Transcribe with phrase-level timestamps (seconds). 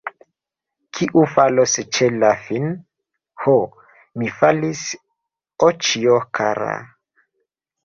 [0.99, 2.65] Kiu falos ĉe la fin,
[3.45, 3.55] Ho,
[4.23, 4.83] mi falis,
[5.71, 6.75] oĉjo kara!